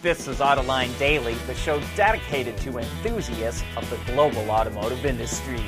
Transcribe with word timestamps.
This 0.00 0.28
is 0.28 0.38
Autoline 0.38 0.96
Daily, 0.96 1.34
the 1.48 1.54
show 1.56 1.82
dedicated 1.96 2.56
to 2.58 2.78
enthusiasts 2.78 3.64
of 3.76 3.90
the 3.90 3.98
global 4.12 4.48
automotive 4.48 5.04
industry. 5.04 5.60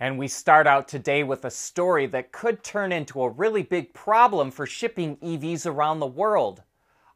And 0.00 0.18
we 0.18 0.26
start 0.26 0.66
out 0.66 0.88
today 0.88 1.22
with 1.22 1.44
a 1.44 1.52
story 1.52 2.06
that 2.06 2.32
could 2.32 2.64
turn 2.64 2.90
into 2.90 3.22
a 3.22 3.28
really 3.28 3.62
big 3.62 3.94
problem 3.94 4.50
for 4.50 4.66
shipping 4.66 5.18
EVs 5.18 5.66
around 5.66 6.00
the 6.00 6.06
world. 6.08 6.64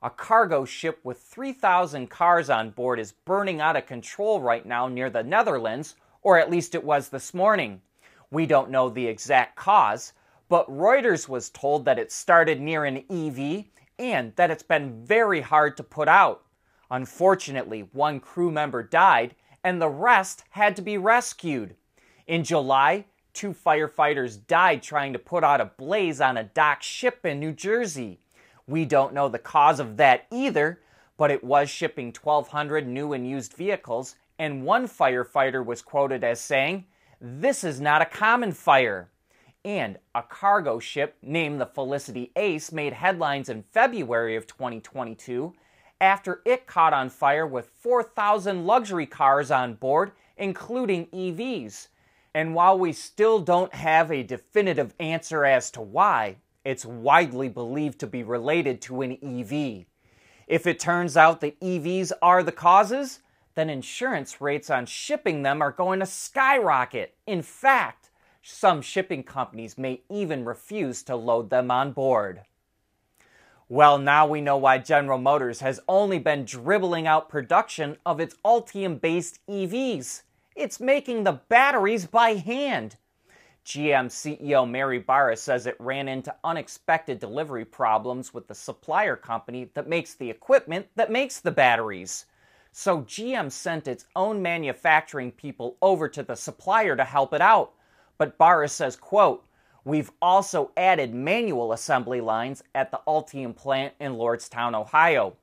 A 0.01 0.11
cargo 0.11 0.65
ship 0.65 1.01
with 1.03 1.19
3,000 1.19 2.09
cars 2.09 2.49
on 2.49 2.71
board 2.71 3.01
is 3.01 3.11
burning 3.11 3.61
out 3.61 3.75
of 3.75 3.87
control 3.87 4.41
right 4.41 4.65
now 4.65 4.87
near 4.87 5.11
the 5.11 5.25
Netherlands, 5.25 5.97
or 6.23 6.39
at 6.39 6.53
least 6.53 6.77
it 6.77 6.85
was 6.85 7.09
this 7.09 7.35
morning. 7.35 7.81
We 8.31 8.47
don't 8.47 8.71
know 8.71 8.89
the 8.89 9.09
exact 9.09 9.57
cause, 9.57 10.13
but 10.49 10.71
Reuters 10.71 11.29
was 11.29 11.51
told 11.51 11.85
that 11.85 11.99
it 11.99 12.13
started 12.13 12.61
near 12.61 12.85
an 12.85 13.03
EV 13.11 13.65
and 14.03 14.35
that 14.35 14.51
it's 14.51 14.65
been 14.65 15.05
very 15.07 15.41
hard 15.41 15.77
to 15.77 15.83
put 15.85 16.09
out. 16.09 16.43
Unfortunately, 16.91 17.89
one 17.93 18.19
crew 18.19 18.51
member 18.51 18.83
died 18.83 19.37
and 19.63 19.81
the 19.81 19.89
rest 19.89 20.43
had 20.51 20.75
to 20.77 20.83
be 20.83 20.99
rescued. 20.99 21.77
In 22.27 22.43
July, 22.43 23.07
two 23.33 23.55
firefighters 23.55 24.45
died 24.47 24.83
trying 24.83 25.13
to 25.13 25.19
put 25.19 25.45
out 25.45 25.61
a 25.61 25.71
blaze 25.77 26.21
on 26.21 26.37
a 26.37 26.45
dock 26.45 26.83
ship 26.83 27.25
in 27.25 27.39
New 27.39 27.53
Jersey. 27.53 28.19
We 28.67 28.85
don't 28.85 29.15
know 29.15 29.29
the 29.29 29.39
cause 29.39 29.79
of 29.79 29.97
that 29.99 30.27
either, 30.33 30.81
but 31.17 31.31
it 31.31 31.45
was 31.45 31.71
shipping 31.71 32.07
1,200 32.21 32.87
new 32.89 33.13
and 33.13 33.29
used 33.29 33.55
vehicles, 33.55 34.17
and 34.39 34.65
one 34.65 34.89
firefighter 34.89 35.65
was 35.65 35.81
quoted 35.81 36.25
as 36.25 36.41
saying, 36.41 36.87
This 37.21 37.63
is 37.63 37.81
not 37.81 38.03
a 38.03 38.07
common 38.07 38.51
fire 38.51 39.12
and 39.65 39.99
a 40.15 40.23
cargo 40.23 40.79
ship 40.79 41.17
named 41.23 41.61
the 41.61 41.67
Felicity 41.67 42.33
Ace 42.37 42.73
made 42.73 42.93
headlines 42.93 43.49
in 43.49 43.63
February 43.63 44.37
of 44.37 44.47
2022 44.47 45.55
after 46.01 46.43
it 46.45 46.67
caught 46.67 46.93
on 46.93 47.09
fire 47.09 47.47
with 47.47 47.71
4,000 47.81 48.67
luxury 48.67 49.07
cars 49.07 49.51
on 49.51 49.75
board, 49.75 50.13
including 50.37 51.07
EVs. 51.07 51.89
And 52.35 52.55
while 52.55 52.79
we 52.79 52.93
still 52.93 53.39
don't 53.39 53.73
have 53.75 54.11
a 54.11 54.25
definitive 54.25 54.95
answer 54.99 55.45
as 55.45 55.71
to 55.73 55.81
why, 55.81 56.39
it's 56.65 56.85
widely 56.85 57.49
believed 57.49 58.01
to 58.01 58.07
be 58.07 58.23
related 58.23 58.81
to 58.83 59.03
an 59.03 59.13
EV. 59.23 59.85
If 60.49 60.67
it 60.67 60.81
turns 60.81 61.17
out 61.17 61.41
that 61.41 61.61
EVs 61.61 62.13
are 62.21 62.43
the 62.43 62.53
causes, 62.53 63.21
then 63.55 63.71
insurance 63.71 64.41
rates 64.41 64.71
on 64.71 64.87
shipping 64.87 65.43
them 65.43 65.63
are 65.63 65.71
going 65.71 66.01
to 66.01 66.07
skyrocket. 66.07 67.15
In 67.27 67.43
fact, 67.43 68.02
some 68.43 68.83
shipping 68.83 69.23
companies 69.23 69.79
may 69.79 70.03
even 70.11 70.45
refuse 70.45 71.03
to 71.05 71.15
load 71.15 71.51
them 71.51 71.71
on 71.71 71.93
board. 71.93 72.43
Well, 73.69 73.99
now 73.99 74.27
we 74.27 74.41
know 74.41 74.57
why 74.57 74.79
General 74.79 75.19
Motors 75.19 75.61
has 75.61 75.81
only 75.89 76.19
been 76.19 76.45
dribbling 76.45 77.07
out 77.07 77.29
production 77.29 77.97
of 78.05 78.21
its 78.21 78.35
Ultium 78.45 79.01
based 79.01 79.39
EVs. 79.49 80.23
It's 80.55 80.81
making 80.81 81.25
the 81.25 81.41
batteries 81.49 82.07
by 82.07 82.35
hand. 82.35 82.97
GM 83.65 84.09
CEO 84.09 84.69
Mary 84.69 84.99
Barra 84.99 85.37
says 85.37 85.67
it 85.67 85.77
ran 85.79 86.09
into 86.09 86.35
unexpected 86.43 87.21
delivery 87.21 87.65
problems 87.65 88.35
with 88.35 88.49
the 88.49 88.55
supplier 88.55 89.15
company 89.15 89.71
that 89.75 89.89
makes 89.89 90.15
the 90.15 90.29
equipment 90.29 90.89
that 90.97 91.13
makes 91.13 91.39
the 91.39 91.53
batteries. 91.53 92.27
So 92.73 93.03
GM 93.03 93.53
sent 93.53 93.87
its 93.87 94.05
own 94.17 94.43
manufacturing 94.43 95.31
people 95.31 95.77
over 95.81 96.09
to 96.09 96.25
the 96.25 96.35
supplier 96.35 96.97
to 96.97 97.05
help 97.05 97.33
it 97.33 97.41
out 97.41 97.75
but 98.23 98.39
Barra 98.39 98.69
says, 98.69 98.95
quote, 98.95 99.45
We've 99.85 100.13
also 100.23 100.71
added 100.77 101.13
manual 101.13 101.73
assembly 101.73 102.21
lines 102.21 102.63
at 102.73 102.93
the 102.93 103.01
Ultium 103.05 103.53
plant 103.53 103.95
in 103.99 104.13
Lordstown, 104.13 104.77
Ohio. 104.77 105.37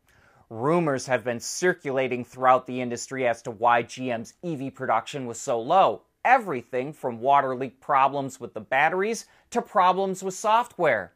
Rumors 0.49 1.05
have 1.05 1.25
been 1.25 1.41
circulating 1.41 2.23
throughout 2.23 2.67
the 2.67 2.79
industry 2.79 3.27
as 3.27 3.41
to 3.41 3.51
why 3.51 3.83
GM's 3.83 4.35
EV 4.45 4.73
production 4.73 5.25
was 5.25 5.41
so 5.41 5.59
low. 5.59 6.03
Everything 6.23 6.93
from 6.93 7.19
water 7.19 7.53
leak 7.53 7.81
problems 7.81 8.39
with 8.39 8.53
the 8.53 8.61
batteries 8.61 9.25
to 9.49 9.61
problems 9.61 10.23
with 10.23 10.33
software. 10.33 11.11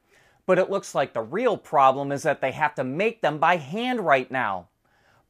But 0.45 0.59
it 0.59 0.69
looks 0.69 0.93
like 0.93 1.13
the 1.13 1.21
real 1.21 1.55
problem 1.55 2.11
is 2.11 2.23
that 2.23 2.41
they 2.41 2.51
have 2.51 2.75
to 2.75 2.83
make 2.83 3.21
them 3.21 3.38
by 3.38 3.55
hand 3.55 4.01
right 4.01 4.29
now. 4.29 4.67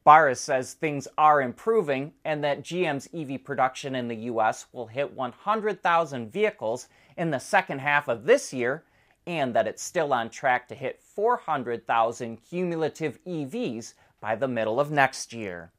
Barra 0.04 0.34
says 0.34 0.74
things 0.74 1.08
are 1.16 1.40
improving 1.40 2.12
and 2.26 2.44
that 2.44 2.62
GM's 2.62 3.08
EV 3.14 3.42
production 3.42 3.94
in 3.94 4.08
the 4.08 4.28
US 4.30 4.66
will 4.70 4.86
hit 4.86 5.14
100,000 5.14 6.30
vehicles 6.30 6.88
in 7.16 7.30
the 7.30 7.38
second 7.38 7.78
half 7.78 8.06
of 8.06 8.24
this 8.24 8.52
year 8.52 8.84
and 9.26 9.54
that 9.54 9.66
it's 9.66 9.82
still 9.82 10.12
on 10.12 10.28
track 10.28 10.68
to 10.68 10.74
hit 10.74 11.00
400,000 11.02 12.36
cumulative 12.36 13.18
EVs 13.24 13.94
by 14.20 14.36
the 14.36 14.46
middle 14.48 14.78
of 14.78 14.90
next 14.90 15.32
year. 15.32 15.72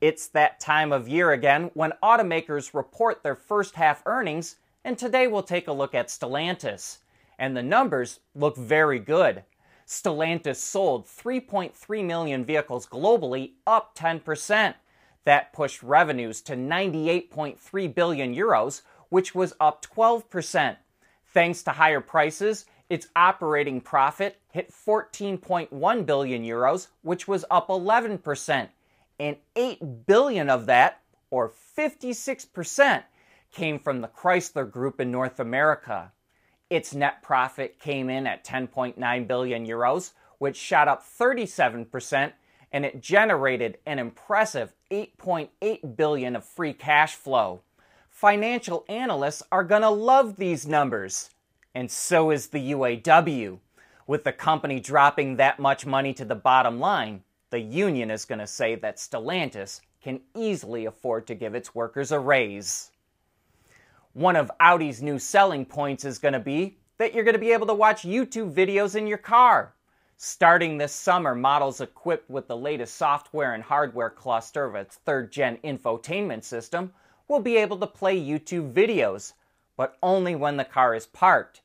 It's 0.01 0.27
that 0.29 0.59
time 0.59 0.91
of 0.91 1.07
year 1.07 1.31
again 1.31 1.71
when 1.73 1.93
automakers 2.03 2.73
report 2.73 3.23
their 3.23 3.35
first 3.35 3.75
half 3.75 4.01
earnings, 4.05 4.57
and 4.83 4.97
today 4.97 5.27
we'll 5.27 5.43
take 5.43 5.67
a 5.67 5.73
look 5.73 5.95
at 5.95 6.07
Stellantis. 6.07 6.99
And 7.37 7.55
the 7.55 7.63
numbers 7.63 8.19
look 8.33 8.57
very 8.57 8.99
good. 8.99 9.43
Stellantis 9.87 10.57
sold 10.57 11.05
3.3 11.05 12.05
million 12.05 12.43
vehicles 12.43 12.87
globally, 12.87 13.53
up 13.67 13.95
10%. 13.95 14.75
That 15.25 15.53
pushed 15.53 15.83
revenues 15.83 16.41
to 16.41 16.55
98.3 16.55 17.95
billion 17.95 18.35
euros, 18.35 18.81
which 19.09 19.35
was 19.35 19.53
up 19.59 19.85
12%. 19.85 20.77
Thanks 21.33 21.63
to 21.63 21.71
higher 21.71 22.01
prices, 22.01 22.65
its 22.89 23.07
operating 23.15 23.81
profit 23.81 24.39
hit 24.51 24.71
14.1 24.71 26.05
billion 26.05 26.43
euros, 26.43 26.87
which 27.01 27.27
was 27.27 27.45
up 27.49 27.69
11%. 27.69 28.69
And 29.19 29.37
8 29.55 30.05
billion 30.05 30.49
of 30.49 30.65
that, 30.67 31.01
or 31.31 31.53
56%, 31.77 33.03
came 33.51 33.79
from 33.79 34.01
the 34.01 34.07
Chrysler 34.07 34.69
Group 34.69 34.99
in 34.99 35.11
North 35.11 35.39
America. 35.39 36.11
Its 36.69 36.95
net 36.95 37.21
profit 37.21 37.79
came 37.79 38.09
in 38.09 38.25
at 38.25 38.43
10.9 38.43 39.27
billion 39.27 39.67
euros, 39.67 40.11
which 40.39 40.57
shot 40.57 40.87
up 40.87 41.03
37%, 41.03 42.33
and 42.71 42.85
it 42.85 43.01
generated 43.01 43.77
an 43.85 43.99
impressive 43.99 44.73
8.8 44.91 45.95
billion 45.95 46.35
of 46.35 46.43
free 46.43 46.73
cash 46.73 47.15
flow. 47.15 47.61
Financial 48.09 48.83
analysts 48.89 49.43
are 49.51 49.63
going 49.63 49.83
to 49.83 49.89
love 49.89 50.37
these 50.37 50.65
numbers, 50.65 51.29
and 51.75 51.91
so 51.91 52.31
is 52.31 52.47
the 52.47 52.71
UAW. 52.71 53.59
With 54.07 54.23
the 54.23 54.33
company 54.33 54.79
dropping 54.79 55.35
that 55.35 55.59
much 55.59 55.85
money 55.85 56.13
to 56.13 56.25
the 56.25 56.35
bottom 56.35 56.79
line, 56.79 57.23
the 57.49 57.59
union 57.59 58.09
is 58.09 58.25
going 58.25 58.39
to 58.39 58.47
say 58.47 58.75
that 58.75 58.97
Stellantis 58.97 59.81
can 60.01 60.21
easily 60.35 60.85
afford 60.85 61.27
to 61.27 61.35
give 61.35 61.55
its 61.55 61.75
workers 61.75 62.11
a 62.11 62.19
raise. 62.19 62.91
One 64.15 64.37
of 64.37 64.49
Audi's 64.61 65.01
new 65.01 65.19
selling 65.19 65.65
points 65.65 66.05
is 66.05 66.19
going 66.19 66.35
to 66.35 66.39
be 66.39 66.77
that 66.99 67.13
you're 67.13 67.25
going 67.25 67.33
to 67.33 67.37
be 67.37 67.51
able 67.51 67.67
to 67.67 67.73
watch 67.73 68.03
YouTube 68.03 68.53
videos 68.53 68.95
in 68.95 69.07
your 69.07 69.17
car. 69.17 69.75
Starting 70.15 70.77
this 70.77 70.93
summer, 70.93 71.35
models 71.35 71.81
equipped 71.81 72.29
with 72.29 72.47
the 72.47 72.55
latest 72.55 72.95
software 72.95 73.53
and 73.53 73.61
hardware 73.61 74.09
cluster 74.09 74.63
of 74.63 74.75
its 74.75 74.95
third 74.95 75.33
gen 75.33 75.57
infotainment 75.65 76.45
system 76.45 76.93
will 77.27 77.41
be 77.41 77.57
able 77.57 77.77
to 77.77 77.87
play 77.87 78.17
YouTube 78.17 78.71
videos, 78.71 79.33
but 79.75 79.97
only 80.01 80.33
when 80.33 80.55
the 80.55 80.63
car 80.63 80.95
is 80.95 81.07
parked. 81.07 81.61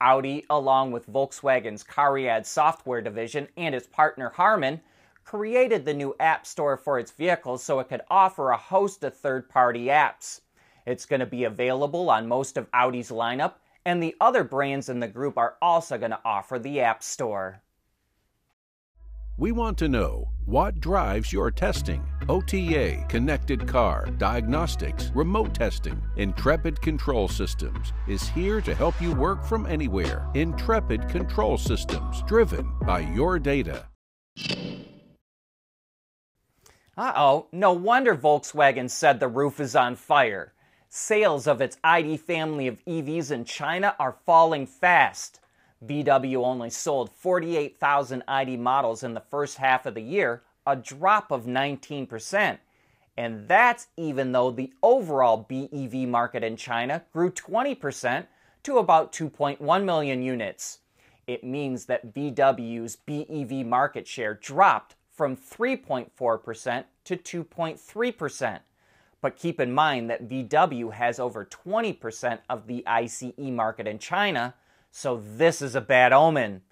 Audi, 0.00 0.46
along 0.48 0.92
with 0.92 1.06
Volkswagen's 1.06 1.84
Cariad 1.84 2.46
software 2.46 3.02
division 3.02 3.46
and 3.58 3.74
its 3.74 3.86
partner 3.86 4.30
Harman, 4.30 4.80
created 5.22 5.84
the 5.84 5.92
new 5.92 6.16
App 6.18 6.46
Store 6.46 6.78
for 6.78 6.98
its 6.98 7.10
vehicles 7.10 7.62
so 7.62 7.78
it 7.78 7.90
could 7.90 8.00
offer 8.08 8.52
a 8.52 8.56
host 8.56 9.04
of 9.04 9.14
third 9.14 9.50
party 9.50 9.88
apps. 9.88 10.40
It's 10.90 11.06
going 11.06 11.20
to 11.20 11.26
be 11.26 11.44
available 11.44 12.10
on 12.10 12.26
most 12.26 12.56
of 12.56 12.66
Audi's 12.74 13.10
lineup, 13.10 13.54
and 13.84 14.02
the 14.02 14.16
other 14.20 14.42
brands 14.42 14.88
in 14.88 14.98
the 14.98 15.06
group 15.06 15.38
are 15.38 15.54
also 15.62 15.96
going 15.96 16.10
to 16.10 16.18
offer 16.24 16.58
the 16.58 16.80
App 16.80 17.04
Store. 17.04 17.62
We 19.38 19.52
want 19.52 19.78
to 19.78 19.88
know 19.88 20.28
what 20.46 20.80
drives 20.80 21.32
your 21.32 21.52
testing. 21.52 22.04
OTA, 22.28 23.04
connected 23.08 23.68
car, 23.68 24.06
diagnostics, 24.18 25.12
remote 25.14 25.54
testing. 25.54 26.02
Intrepid 26.16 26.82
Control 26.82 27.28
Systems 27.28 27.92
is 28.08 28.28
here 28.28 28.60
to 28.60 28.74
help 28.74 29.00
you 29.00 29.14
work 29.14 29.44
from 29.44 29.66
anywhere. 29.66 30.28
Intrepid 30.34 31.08
Control 31.08 31.56
Systems, 31.56 32.24
driven 32.24 32.68
by 32.80 32.98
your 32.98 33.38
data. 33.38 33.86
Uh 36.96 37.12
oh, 37.14 37.46
no 37.52 37.72
wonder 37.72 38.16
Volkswagen 38.16 38.90
said 38.90 39.20
the 39.20 39.28
roof 39.28 39.60
is 39.60 39.76
on 39.76 39.94
fire. 39.94 40.52
Sales 40.92 41.46
of 41.46 41.60
its 41.60 41.78
ID 41.84 42.16
family 42.16 42.66
of 42.66 42.84
EVs 42.84 43.30
in 43.30 43.44
China 43.44 43.94
are 44.00 44.16
falling 44.26 44.66
fast. 44.66 45.38
VW 45.86 46.44
only 46.44 46.68
sold 46.68 47.12
48,000 47.12 48.24
ID 48.26 48.56
models 48.56 49.04
in 49.04 49.14
the 49.14 49.22
first 49.30 49.58
half 49.58 49.86
of 49.86 49.94
the 49.94 50.02
year, 50.02 50.42
a 50.66 50.74
drop 50.74 51.30
of 51.30 51.44
19%. 51.46 52.58
And 53.16 53.46
that's 53.46 53.86
even 53.96 54.32
though 54.32 54.50
the 54.50 54.72
overall 54.82 55.46
BEV 55.48 56.08
market 56.08 56.42
in 56.42 56.56
China 56.56 57.04
grew 57.12 57.30
20% 57.30 58.26
to 58.64 58.78
about 58.78 59.12
2.1 59.12 59.84
million 59.84 60.22
units. 60.22 60.80
It 61.28 61.44
means 61.44 61.84
that 61.84 62.12
VW's 62.12 62.96
BEV 62.96 63.64
market 63.64 64.08
share 64.08 64.34
dropped 64.34 64.96
from 65.12 65.36
3.4% 65.36 66.84
to 67.04 67.16
2.3%. 67.16 68.60
But 69.20 69.36
keep 69.36 69.60
in 69.60 69.72
mind 69.72 70.08
that 70.08 70.28
VW 70.28 70.92
has 70.92 71.20
over 71.20 71.44
20% 71.44 72.38
of 72.48 72.66
the 72.66 72.86
ICE 72.86 73.32
market 73.38 73.86
in 73.86 73.98
China, 73.98 74.54
so 74.90 75.22
this 75.36 75.60
is 75.60 75.74
a 75.74 75.80
bad 75.80 76.12
omen. 76.12 76.62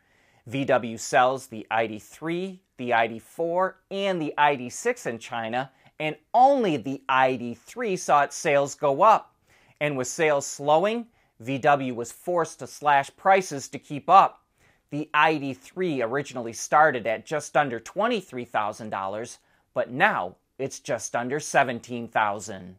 VW 0.49 0.99
sells 0.99 1.47
the 1.47 1.67
ID3, 1.71 2.59
the 2.79 2.91
ID4, 2.91 3.75
and 3.91 4.21
the 4.21 4.33
ID6 4.39 5.07
in 5.07 5.19
China, 5.19 5.71
and 6.01 6.17
only 6.33 6.77
the 6.79 7.03
ID3 7.09 7.99
saw 7.99 8.23
its 8.23 8.37
sales 8.37 8.75
go 8.75 9.03
up. 9.03 9.35
And 9.81 9.97
with 9.97 10.09
sales 10.09 10.47
slowing, 10.47 11.07
VW 11.43 11.95
was 11.95 12.11
forced 12.11 12.61
to 12.61 12.67
slash 12.67 13.11
prices 13.17 13.69
to 13.69 13.79
keep 13.79 14.09
up. 14.09 14.43
The 14.91 15.11
ID3 15.13 16.03
originally 16.03 16.55
started 16.55 17.07
at 17.07 17.27
just 17.27 17.57
under 17.57 17.79
$23,000, 17.79 19.39
but 19.75 19.91
now 19.91 20.37
it's 20.59 20.81
just 20.81 21.15
under 21.15 21.41
17,000. 21.41 22.77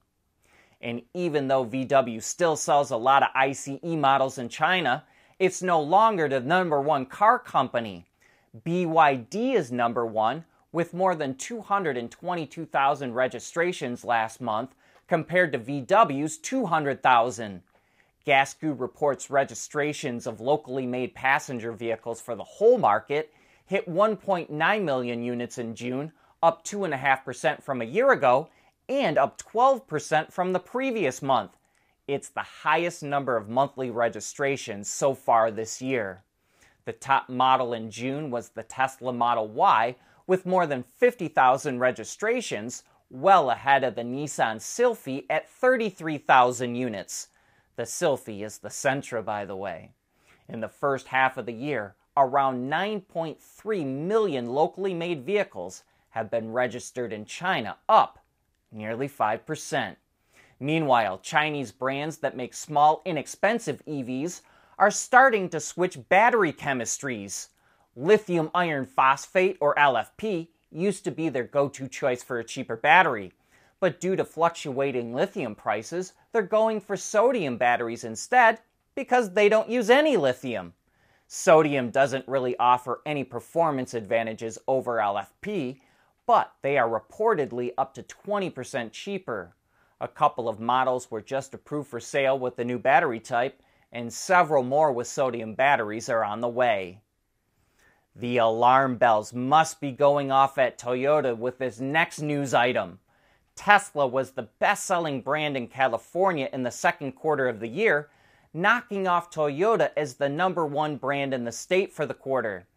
And 0.82 1.02
even 1.14 1.48
though 1.48 1.66
VW 1.66 2.22
still 2.22 2.56
sells 2.56 2.92
a 2.92 2.98
lot 2.98 3.24
of 3.24 3.30
ICE 3.36 3.80
models 3.84 4.38
in 4.38 4.50
China, 4.50 5.04
it's 5.38 5.62
no 5.62 5.82
longer 5.82 6.28
the 6.28 6.40
number 6.40 6.82
one 6.82 7.06
car 7.06 7.40
company. 7.40 8.06
BYD 8.66 9.56
is 9.56 9.72
number 9.72 10.06
one 10.06 10.46
with 10.72 10.94
more 10.94 11.16
than 11.16 11.36
222,000 11.36 13.14
registrations 13.14 14.06
last 14.06 14.42
month 14.42 14.76
compared 15.08 15.52
to 15.52 15.60
VW's 15.60 16.38
200,000. 16.38 17.62
Gasgoo 18.26 18.80
reports 18.80 19.30
registrations 19.30 20.28
of 20.28 20.40
locally 20.40 20.86
made 20.86 21.16
passenger 21.16 21.72
vehicles 21.72 22.22
for 22.22 22.36
the 22.36 22.44
whole 22.44 22.78
market 22.78 23.34
hit 23.66 23.88
1.9 23.88 24.84
million 24.84 25.24
units 25.24 25.58
in 25.58 25.76
June, 25.76 26.12
up 26.42 26.66
2.5% 26.66 27.62
from 27.62 27.82
a 27.82 27.86
year 27.86 28.12
ago 28.12 28.50
and 28.88 29.18
up 29.18 29.42
12% 29.42 30.32
from 30.32 30.54
the 30.54 30.60
previous 30.60 31.22
month. 31.22 31.52
It's 32.08 32.30
the 32.30 32.42
highest 32.64 33.04
number 33.04 33.38
of 33.38 33.50
monthly 33.50 33.92
registrations 33.92 34.90
so 34.90 35.14
far 35.14 35.52
this 35.52 35.82
year. 35.82 36.24
The 36.86 36.94
top 36.94 37.30
model 37.30 37.74
in 37.74 37.92
June 37.92 38.32
was 38.32 38.50
the 38.50 38.64
Tesla 38.64 39.14
Model 39.14 39.48
Y 39.48 39.96
with 40.26 40.46
more 40.46 40.66
than 40.66 40.84
50,000 40.84 41.80
registrations, 41.80 42.84
well 43.12 43.52
ahead 43.52 43.84
of 43.84 43.96
the 43.96 44.02
Nissan 44.02 44.60
Sylphy 44.60 45.26
at 45.30 45.50
33,000 45.50 46.76
units. 46.76 47.28
The 47.76 47.86
Sylphy 47.86 48.44
is 48.44 48.58
the 48.58 48.70
Sentra, 48.70 49.24
by 49.24 49.46
the 49.46 49.56
way. 49.56 49.92
In 50.48 50.62
the 50.62 50.68
first 50.68 51.08
half 51.08 51.38
of 51.38 51.46
the 51.46 51.54
year, 51.54 51.96
around 52.18 52.70
9.3 52.70 53.86
million 53.86 54.48
locally 54.48 54.94
made 54.94 55.26
vehicles 55.26 55.84
have 56.20 56.30
been 56.30 56.52
registered 56.52 57.14
in 57.14 57.24
China, 57.24 57.78
up 57.88 58.20
nearly 58.74 59.08
5%. 59.08 59.96
Meanwhile, 60.60 61.20
Chinese 61.20 61.72
brands 61.72 62.18
that 62.18 62.36
make 62.36 62.54
small, 62.54 63.02
inexpensive 63.06 63.82
EVs 63.88 64.42
are 64.78 64.92
starting 64.92 65.48
to 65.48 65.62
switch 65.62 65.98
battery 66.10 66.52
chemistries. 66.52 67.48
Lithium 67.96 68.52
iron 68.54 68.86
phosphate, 68.86 69.58
or 69.62 69.74
LFP, 69.76 70.50
used 70.70 71.06
to 71.06 71.12
be 71.12 71.30
their 71.30 71.46
go 71.46 71.70
to 71.70 71.88
choice 71.88 72.22
for 72.22 72.38
a 72.38 72.44
cheaper 72.44 72.76
battery. 72.76 73.32
But 73.80 74.02
due 74.02 74.18
to 74.18 74.26
fluctuating 74.26 75.14
lithium 75.14 75.56
prices, 75.56 76.12
they're 76.34 76.42
going 76.42 76.82
for 76.82 76.98
sodium 76.98 77.56
batteries 77.56 78.04
instead 78.04 78.60
because 78.94 79.34
they 79.34 79.48
don't 79.48 79.70
use 79.70 79.90
any 79.90 80.18
lithium. 80.18 80.74
Sodium 81.28 81.92
doesn't 81.92 82.28
really 82.28 82.58
offer 82.58 83.02
any 83.06 83.24
performance 83.24 83.94
advantages 83.94 84.60
over 84.68 84.98
LFP, 84.98 85.80
but 86.30 86.54
they 86.62 86.78
are 86.78 86.88
reportedly 86.88 87.72
up 87.76 87.92
to 87.96 88.04
20% 88.04 88.92
cheaper. 88.92 89.56
A 90.00 90.08
couple 90.08 90.48
of 90.48 90.60
models 90.60 91.10
were 91.10 91.24
just 91.24 91.56
approved 91.56 91.90
for 91.90 92.00
sale 92.00 92.38
with 92.38 92.56
the 92.56 92.64
new 92.64 92.78
battery 92.78 93.20
type, 93.20 93.64
and 93.92 94.14
several 94.14 94.62
more 94.62 94.92
with 94.92 95.08
sodium 95.08 95.56
batteries 95.56 96.08
are 96.08 96.24
on 96.24 96.40
the 96.40 96.48
way. 96.48 97.02
The 98.16 98.38
alarm 98.38 98.98
bells 98.98 99.34
must 99.34 99.82
be 99.82 99.92
going 99.92 100.32
off 100.32 100.60
at 100.60 100.78
Toyota 100.78 101.36
with 101.36 101.58
this 101.58 101.80
next 101.80 102.22
news 102.22 102.54
item. 102.54 103.00
Tesla 103.56 104.06
was 104.06 104.30
the 104.30 104.50
best 104.60 104.84
selling 104.84 105.22
brand 105.22 105.58
in 105.58 105.68
California 105.68 106.48
in 106.54 106.62
the 106.62 106.70
second 106.70 107.14
quarter 107.14 107.48
of 107.48 107.60
the 107.60 107.68
year, 107.68 108.12
knocking 108.54 109.08
off 109.08 109.32
Toyota 109.32 109.90
as 109.98 110.14
the 110.14 110.30
number 110.30 110.64
one 110.64 110.96
brand 110.96 111.34
in 111.34 111.44
the 111.44 111.52
state 111.52 111.92
for 111.92 112.06
the 112.06 112.14
quarter. 112.14 112.68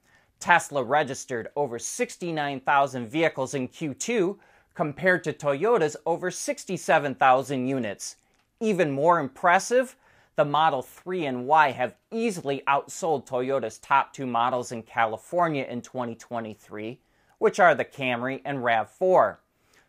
Tesla 0.42 0.82
registered 0.82 1.48
over 1.54 1.78
69,000 1.78 3.06
vehicles 3.06 3.54
in 3.54 3.68
Q2, 3.68 4.36
compared 4.74 5.22
to 5.22 5.32
Toyota's 5.32 5.96
over 6.04 6.32
67,000 6.32 7.68
units. 7.68 8.16
Even 8.58 8.90
more 8.90 9.20
impressive, 9.20 9.94
the 10.34 10.44
Model 10.44 10.82
3 10.82 11.26
and 11.26 11.46
Y 11.46 11.70
have 11.70 11.94
easily 12.10 12.64
outsold 12.66 13.24
Toyota's 13.24 13.78
top 13.78 14.12
two 14.12 14.26
models 14.26 14.72
in 14.72 14.82
California 14.82 15.64
in 15.64 15.80
2023, 15.80 16.98
which 17.38 17.60
are 17.60 17.76
the 17.76 17.84
Camry 17.84 18.40
and 18.44 18.58
RAV4. 18.58 19.36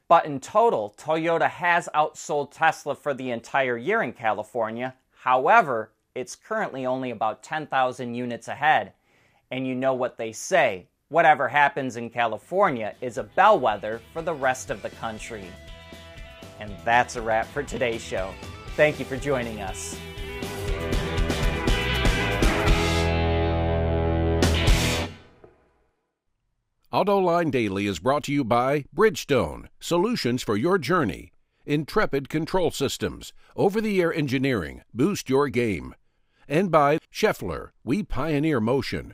But 0.08 0.26
in 0.26 0.40
total, 0.40 0.94
Toyota 1.00 1.50
has 1.50 1.90
outsold 1.96 2.52
Tesla 2.52 2.94
for 2.94 3.16
the 3.16 3.32
entire 3.32 3.78
year 3.78 4.04
in 4.04 4.14
California. 4.14 4.94
However, 5.22 5.90
it's 6.14 6.36
currently 6.36 6.86
only 6.86 7.10
about 7.10 7.42
10,000 7.42 8.14
units 8.14 8.48
ahead. 8.48 8.94
And 9.54 9.66
you 9.66 9.76
know 9.76 9.94
what 9.94 10.18
they 10.18 10.32
say 10.32 10.88
Whatever 11.14 11.48
happens 11.48 11.96
in 11.96 12.10
California 12.10 12.96
is 13.00 13.20
a 13.20 13.24
bellwether 13.24 14.02
for 14.14 14.24
the 14.24 14.34
rest 14.34 14.72
of 14.72 14.82
the 14.82 14.90
country. 14.90 15.46
And 16.60 16.74
that's 16.84 17.18
a 17.18 17.22
wrap 17.22 17.46
for 17.46 17.62
today's 17.62 18.02
show. 18.02 18.34
Thank 18.76 18.98
you 18.98 19.06
for 19.06 19.16
joining 19.16 19.62
us. 19.62 19.96
AutoLine 26.92 27.52
Daily 27.52 27.86
is 27.86 28.00
brought 28.00 28.24
to 28.24 28.34
you 28.34 28.44
by 28.44 28.86
Bridgestone, 28.96 29.68
solutions 29.80 30.42
for 30.42 30.58
your 30.58 30.80
journey. 30.80 31.32
Intrepid 31.64 32.28
Control 32.28 32.72
Systems, 32.72 33.34
over 33.56 33.80
the 33.80 34.02
air 34.02 34.12
engineering, 34.12 34.82
boost 34.96 35.30
your 35.30 35.48
game. 35.50 35.94
And 36.48 36.72
by 36.72 36.98
Schaeffler, 37.12 37.70
we 37.84 38.02
pioneer 38.02 38.60
motion. 38.60 39.14